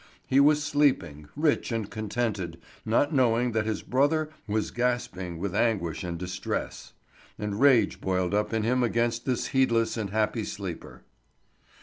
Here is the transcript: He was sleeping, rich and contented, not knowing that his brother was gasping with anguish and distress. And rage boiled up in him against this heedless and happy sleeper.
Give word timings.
He 0.25 0.39
was 0.39 0.63
sleeping, 0.63 1.29
rich 1.35 1.71
and 1.71 1.87
contented, 1.87 2.59
not 2.83 3.13
knowing 3.13 3.51
that 3.51 3.67
his 3.67 3.83
brother 3.83 4.31
was 4.47 4.71
gasping 4.71 5.37
with 5.37 5.53
anguish 5.53 6.03
and 6.03 6.17
distress. 6.17 6.93
And 7.37 7.59
rage 7.59 8.01
boiled 8.01 8.33
up 8.33 8.51
in 8.51 8.63
him 8.63 8.81
against 8.81 9.27
this 9.27 9.49
heedless 9.49 9.97
and 9.97 10.09
happy 10.09 10.43
sleeper. 10.43 11.03